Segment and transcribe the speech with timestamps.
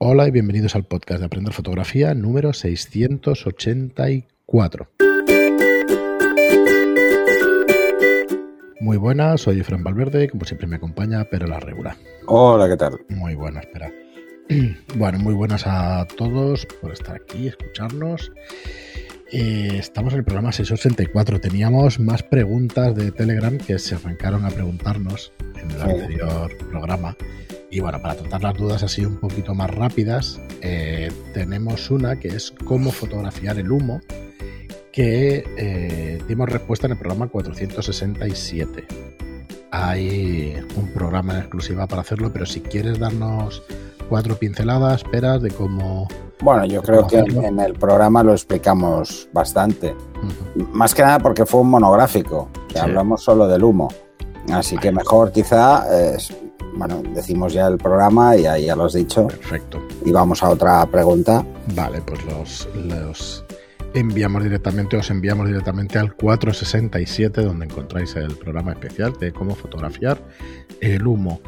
[0.00, 4.88] Hola y bienvenidos al podcast de Aprender Fotografía número 684.
[8.80, 11.96] Muy buenas, soy Fran Valverde, como siempre me acompaña Pero la Regula.
[12.26, 13.00] Hola, ¿qué tal?
[13.08, 13.92] Muy buenas, espera.
[14.94, 18.30] Bueno, muy buenas a todos por estar aquí, escucharnos.
[19.32, 21.40] Eh, estamos en el programa 684.
[21.40, 27.16] Teníamos más preguntas de Telegram que se arrancaron a preguntarnos en el anterior programa.
[27.70, 32.28] Y bueno, para tratar las dudas así un poquito más rápidas, eh, tenemos una que
[32.28, 34.00] es cómo fotografiar el humo,
[34.90, 38.86] que eh, dimos respuesta en el programa 467.
[39.70, 43.62] Hay un programa en exclusiva para hacerlo, pero si quieres darnos
[44.08, 46.08] cuatro pinceladas, esperas de cómo...
[46.40, 49.94] Bueno, yo creo que en el programa lo explicamos bastante.
[50.72, 53.88] Más que nada porque fue un monográfico, que hablamos solo del humo.
[54.50, 55.84] Así que mejor quizá,
[56.78, 59.26] bueno, decimos ya el programa y ahí ya lo has dicho.
[59.26, 59.82] Perfecto.
[60.04, 61.44] Y vamos a otra pregunta.
[61.74, 63.44] Vale, pues los, los
[63.94, 70.22] enviamos directamente, os enviamos directamente al 467 donde encontráis el programa especial de cómo fotografiar
[70.80, 71.40] el humo.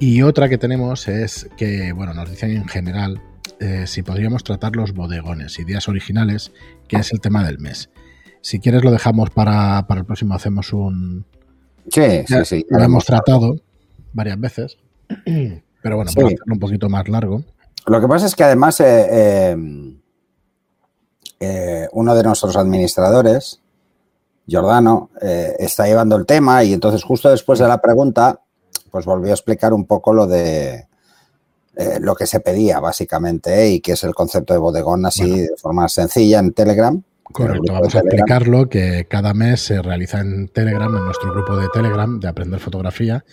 [0.00, 3.22] Y otra que tenemos es que, bueno, nos dicen en general
[3.60, 6.52] eh, si podríamos tratar los bodegones, ideas originales,
[6.88, 7.90] que es el tema del mes.
[8.40, 11.24] Si quieres lo dejamos para, para el próximo, hacemos un...
[11.88, 12.66] Sí, sí, sí.
[12.68, 13.56] Lo hemos tratado
[14.14, 14.78] varias veces,
[15.82, 17.44] pero bueno, para hacerlo un poquito más largo.
[17.86, 19.56] Lo que pasa es que además eh, eh,
[21.40, 23.60] eh, uno de nuestros administradores,
[24.46, 28.40] Giordano, está llevando el tema y entonces justo después de la pregunta,
[28.90, 30.86] pues volvió a explicar un poco lo de
[32.00, 35.88] lo que se pedía básicamente y que es el concepto de bodegón así de forma
[35.88, 37.02] sencilla en Telegram.
[37.24, 41.68] Correcto, vamos a explicarlo que cada mes se realiza en Telegram, en nuestro grupo de
[41.72, 43.24] Telegram de Aprender Fotografía,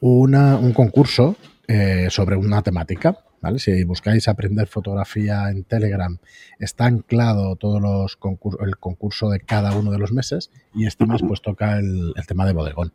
[0.00, 3.18] un concurso eh, sobre una temática.
[3.40, 3.58] ¿vale?
[3.58, 6.18] Si buscáis aprender fotografía en Telegram,
[6.58, 8.18] está anclado todos los
[8.60, 12.46] el concurso de cada uno de los meses y este mes pues toca el, tema
[12.46, 12.92] de bodegón.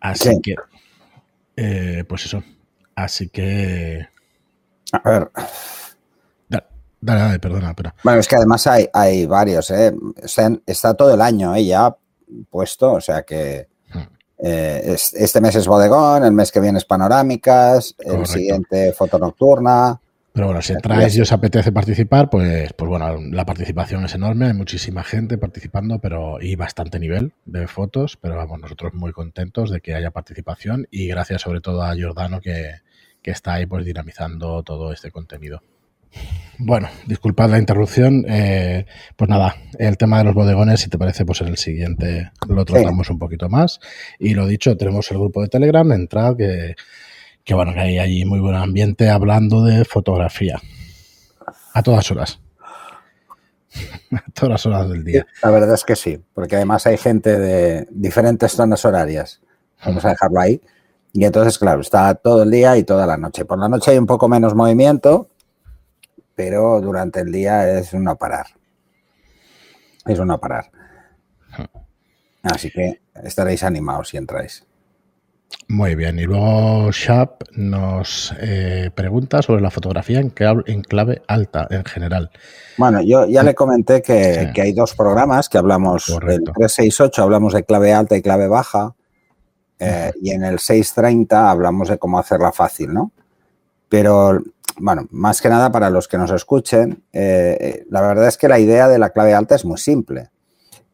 [0.00, 0.54] Así que,
[1.56, 2.42] eh, pues eso.
[2.94, 4.06] Así que...
[4.92, 5.30] A ver.
[6.48, 7.92] Dale, dale, perdona, pero...
[8.02, 9.94] Bueno, es que además hay, hay varios, ¿eh?
[10.66, 11.66] Está, todo el año ¿eh?
[11.66, 11.94] ya
[12.48, 13.68] puesto, o sea que
[14.46, 19.98] eh, este mes es bodegón, el mes que viene es panorámicas, el siguiente foto nocturna.
[20.34, 24.48] Pero bueno, si entráis y os apetece participar, pues, pues bueno, la participación es enorme,
[24.48, 29.70] hay muchísima gente participando, pero y bastante nivel de fotos, pero vamos, nosotros muy contentos
[29.70, 32.80] de que haya participación y gracias sobre todo a Giordano que,
[33.22, 35.62] que está ahí pues dinamizando todo este contenido.
[36.58, 38.24] Bueno, disculpad la interrupción.
[38.28, 38.86] Eh,
[39.16, 42.64] pues nada, el tema de los bodegones, si te parece, pues en el siguiente lo
[42.64, 43.80] tratamos un poquito más.
[44.18, 46.76] Y lo dicho, tenemos el grupo de Telegram, entrad, que,
[47.42, 50.60] que bueno, que hay allí muy buen ambiente hablando de fotografía.
[51.72, 52.40] A todas horas.
[54.12, 55.26] A todas horas del día.
[55.42, 59.40] La verdad es que sí, porque además hay gente de diferentes zonas horarias.
[59.84, 60.60] Vamos a dejarlo ahí.
[61.12, 63.44] Y entonces, claro, está todo el día y toda la noche.
[63.44, 65.30] Por la noche hay un poco menos movimiento,
[66.34, 68.46] pero durante el día es una parar.
[70.06, 70.70] Es una parar.
[72.42, 74.66] Así que estaréis animados si entráis.
[75.68, 81.84] Muy bien, y luego Shap nos eh, pregunta sobre la fotografía en clave, alta en
[81.84, 82.30] general.
[82.76, 86.50] Bueno, yo ya le comenté que, hay dos programas que hablamos, Correcto.
[86.50, 88.94] el 368 hablamos de clave alta y clave baja,
[89.78, 93.12] eh, y en el 630 hablamos de cómo hacerla fácil, ¿no?
[93.88, 94.42] Pero
[94.78, 98.58] bueno, más que nada para los que nos escuchen, eh, la verdad es que la
[98.58, 100.30] idea de la clave alta es muy simple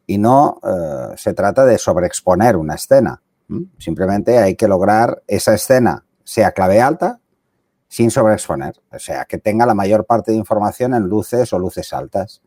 [0.06, 3.22] y no eh, se trata de sobreexponer una escena.
[3.78, 7.18] Simplemente hay que lograr esa escena sea clave alta
[7.88, 11.92] sin sobreexponer, o sea, que tenga la mayor parte de información en luces o luces
[11.92, 12.40] altas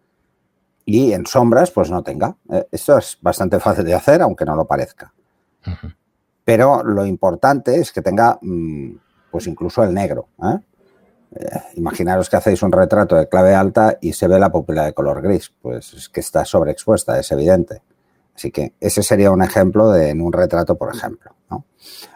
[0.86, 2.38] y en sombras pues no tenga.
[2.50, 5.14] Eh, esto es bastante fácil de hacer, aunque no lo parezca.
[6.46, 8.96] Pero lo importante es que tenga mm,
[9.32, 10.28] pues incluso el negro.
[10.44, 10.60] Eh,
[11.75, 15.22] imaginaros que hacéis un retrato de clave alta y se ve la pupila de color
[15.22, 17.81] gris, pues es que está sobreexpuesta, es evidente.
[18.36, 21.36] Así que ese sería un ejemplo de en un retrato, por ejemplo.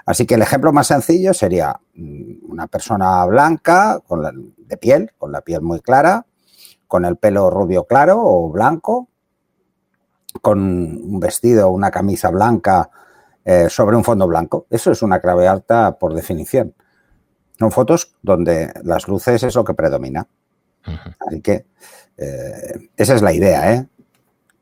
[0.06, 4.02] Así que el ejemplo más sencillo sería mm, una persona blanca,
[4.58, 6.26] de piel, con la piel muy clara,
[6.88, 9.10] con el pelo rubio claro o blanco,
[10.42, 12.90] con un vestido, una camisa blanca
[13.44, 14.66] eh, sobre un fondo blanco.
[14.70, 16.74] Eso es una clave alta por definición.
[17.58, 20.28] Son fotos donde las luces es lo que predomina.
[21.20, 21.66] Así que
[22.18, 23.88] eh, esa es la idea, ¿eh?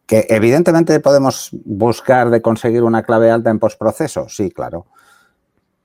[0.05, 4.85] Que evidentemente podemos buscar de conseguir una clave alta en postproceso, sí, claro.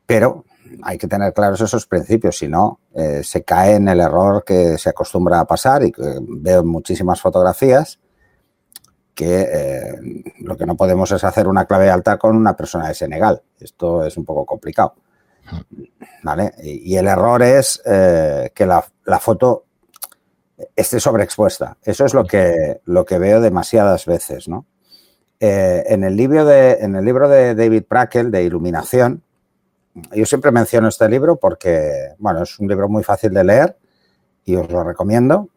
[0.06, 0.44] Pero
[0.82, 4.76] hay que tener claros esos principios, si no, eh, se cae en el error que
[4.78, 7.98] se acostumbra a pasar y que veo en muchísimas fotografías
[9.14, 9.94] que eh,
[10.40, 13.42] lo que no podemos es hacer una clave alta con una persona de Senegal.
[13.58, 14.94] Esto es un poco complicado.
[16.22, 16.52] ¿Vale?
[16.62, 18.82] Y, el error es eh, que la,
[19.18, 19.64] foto
[20.76, 21.76] esté sobreexpuesta.
[21.82, 24.66] Eso es lo que, lo que veo demasiadas veces, ¿no?
[25.42, 29.22] en, el libro de, en el libro de David Prakel, de Iluminación,
[30.14, 33.76] yo siempre menciono este libro porque, bueno, es un libro muy fácil de leer
[34.44, 35.48] y os lo recomiendo.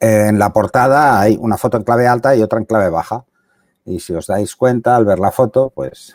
[0.00, 3.24] En la portada hay una foto en clave alta y otra en clave baja.
[3.84, 6.14] Y si os dais cuenta al ver la foto, pues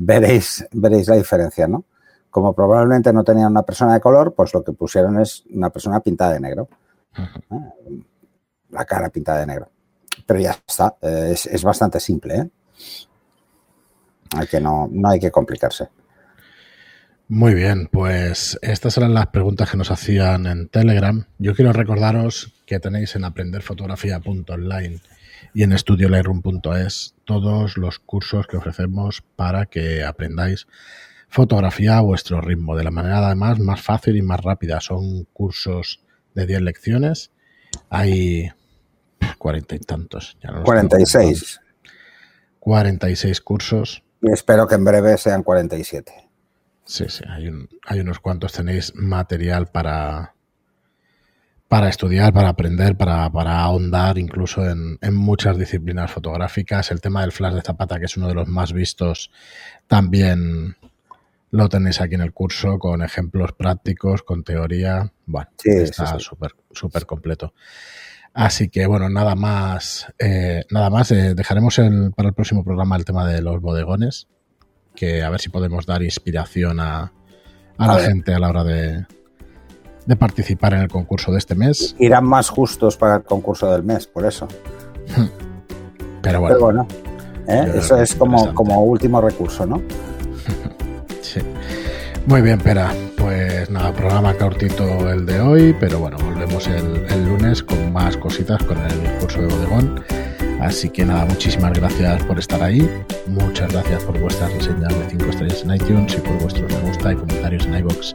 [0.00, 1.84] veréis, veréis la diferencia, ¿no?
[2.30, 6.00] Como probablemente no tenían una persona de color, pues lo que pusieron es una persona
[6.00, 6.68] pintada de negro.
[7.16, 8.02] ¿Eh?
[8.70, 9.68] La cara pintada de negro.
[10.26, 12.50] Pero ya está, es, es bastante simple, ¿eh?
[14.36, 15.88] Hay que no, no hay que complicarse.
[17.26, 21.26] Muy bien, pues estas eran las preguntas que nos hacían en Telegram.
[21.38, 25.00] Yo quiero recordaros que tenéis en aprenderfotografía.online
[25.54, 30.66] y en estudiolightroom.es todos los cursos que ofrecemos para que aprendáis
[31.28, 34.80] fotografía a vuestro ritmo, de la manera además más fácil y más rápida.
[34.80, 36.02] Son cursos
[36.34, 37.30] de 10 lecciones.
[37.88, 38.50] Hay
[39.38, 40.36] cuarenta y tantos.
[40.42, 41.60] Ya no 46.
[42.58, 44.02] 46 cursos.
[44.22, 46.12] Y espero que en breve sean 47.
[46.84, 47.48] Sí, sí, hay,
[47.86, 50.34] hay unos cuantos, tenéis material para,
[51.70, 56.90] para estudiar, para aprender, para, ahondar incluso en, muchas disciplinas fotográficas.
[56.90, 59.30] El tema del flash de zapata, que es uno de los más vistos,
[59.86, 60.76] también
[61.52, 65.12] lo tenéis aquí en el curso con ejemplos prácticos, con teoría.
[65.26, 67.54] Bueno, está súper súper completo.
[68.34, 71.12] Así que bueno, nada más, eh, nada más.
[71.12, 74.26] Eh, dejaremos el, para el próximo programa el tema de los bodegones,
[74.96, 77.12] que a ver si podemos dar inspiración a,
[77.78, 79.06] la gente a la hora de,
[80.06, 81.94] de participar en el concurso de este mes.
[81.98, 84.48] Irán más justos para el concurso del mes, por eso.
[86.22, 86.86] Pero bueno.
[87.48, 87.72] ¿eh?
[87.76, 89.82] eso es como, como último recurso, ¿no?
[91.20, 91.40] sí.
[92.26, 92.92] Muy bien, Pera.
[93.16, 98.16] Pues nada, programa cortito el de hoy, pero bueno, volvemos el, el lunes con más
[98.16, 100.02] cositas con el curso de bodegón.
[100.60, 102.88] Así que nada, muchísimas gracias por estar ahí.
[103.26, 107.12] Muchas gracias por vuestras reseñas de 5 estrellas en iTunes y por vuestros me gusta
[107.12, 108.14] y comentarios en iBox.